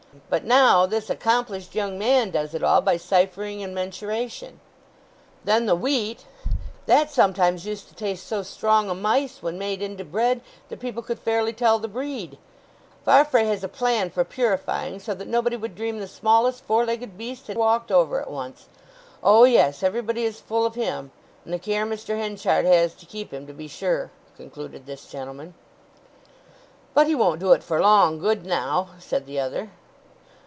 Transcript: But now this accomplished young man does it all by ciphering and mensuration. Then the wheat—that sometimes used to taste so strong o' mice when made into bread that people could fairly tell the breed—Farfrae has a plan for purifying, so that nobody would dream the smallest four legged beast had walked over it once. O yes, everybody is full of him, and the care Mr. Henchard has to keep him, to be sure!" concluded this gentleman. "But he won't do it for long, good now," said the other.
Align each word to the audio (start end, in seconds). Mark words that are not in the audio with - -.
But 0.29 0.43
now 0.45 0.85
this 0.85 1.09
accomplished 1.09 1.73
young 1.75 1.97
man 1.99 2.31
does 2.31 2.53
it 2.53 2.63
all 2.63 2.79
by 2.81 2.95
ciphering 2.97 3.63
and 3.63 3.73
mensuration. 3.75 4.59
Then 5.45 5.65
the 5.67 5.75
wheat—that 5.75 7.09
sometimes 7.11 7.65
used 7.65 7.87
to 7.89 7.95
taste 7.95 8.27
so 8.27 8.41
strong 8.43 8.89
o' 8.89 8.93
mice 8.93 9.41
when 9.41 9.57
made 9.57 9.81
into 9.81 10.03
bread 10.05 10.39
that 10.69 10.79
people 10.81 11.01
could 11.03 11.19
fairly 11.19 11.51
tell 11.53 11.79
the 11.79 11.87
breed—Farfrae 11.89 13.43
has 13.45 13.63
a 13.63 13.69
plan 13.69 14.09
for 14.09 14.23
purifying, 14.25 14.99
so 14.99 15.13
that 15.13 15.27
nobody 15.29 15.55
would 15.57 15.75
dream 15.75 15.99
the 15.99 16.07
smallest 16.09 16.63
four 16.65 16.85
legged 16.85 17.17
beast 17.17 17.47
had 17.47 17.55
walked 17.57 17.91
over 17.91 18.19
it 18.21 18.29
once. 18.29 18.67
O 19.23 19.43
yes, 19.45 19.81
everybody 19.83 20.23
is 20.25 20.39
full 20.41 20.65
of 20.65 20.75
him, 20.75 21.11
and 21.45 21.53
the 21.53 21.59
care 21.59 21.85
Mr. 21.85 22.17
Henchard 22.17 22.65
has 22.65 22.93
to 22.95 23.05
keep 23.05 23.31
him, 23.33 23.47
to 23.47 23.53
be 23.53 23.67
sure!" 23.69 24.11
concluded 24.37 24.85
this 24.85 25.07
gentleman. 25.09 25.53
"But 26.93 27.07
he 27.07 27.15
won't 27.15 27.39
do 27.41 27.51
it 27.53 27.63
for 27.63 27.79
long, 27.81 28.19
good 28.19 28.45
now," 28.45 28.89
said 28.99 29.25
the 29.25 29.39
other. 29.39 29.71